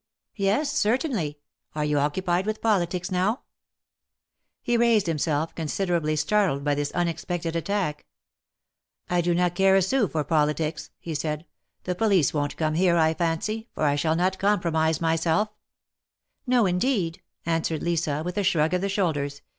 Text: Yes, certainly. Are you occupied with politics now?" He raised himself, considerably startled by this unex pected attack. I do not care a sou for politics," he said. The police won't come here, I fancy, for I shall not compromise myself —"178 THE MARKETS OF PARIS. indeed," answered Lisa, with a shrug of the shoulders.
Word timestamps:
Yes, 0.37 0.71
certainly. 0.75 1.37
Are 1.75 1.85
you 1.85 1.99
occupied 1.99 2.47
with 2.47 2.59
politics 2.63 3.11
now?" 3.11 3.41
He 4.63 4.75
raised 4.75 5.05
himself, 5.05 5.53
considerably 5.53 6.15
startled 6.15 6.63
by 6.63 6.73
this 6.73 6.91
unex 6.93 7.23
pected 7.23 7.53
attack. 7.53 8.07
I 9.11 9.21
do 9.21 9.35
not 9.35 9.53
care 9.53 9.75
a 9.75 9.81
sou 9.83 10.07
for 10.07 10.23
politics," 10.23 10.89
he 10.97 11.13
said. 11.13 11.45
The 11.83 11.93
police 11.93 12.33
won't 12.33 12.57
come 12.57 12.73
here, 12.73 12.97
I 12.97 13.13
fancy, 13.13 13.67
for 13.75 13.83
I 13.83 13.95
shall 13.95 14.15
not 14.15 14.39
compromise 14.39 15.01
myself 15.01 15.49
—"178 16.45 16.89
THE 16.89 16.97
MARKETS 16.97 17.17
OF 17.19 17.43
PARIS. 17.43 17.43
indeed," 17.43 17.51
answered 17.55 17.83
Lisa, 17.85 18.23
with 18.25 18.37
a 18.39 18.43
shrug 18.43 18.73
of 18.73 18.81
the 18.81 18.89
shoulders. 18.89 19.43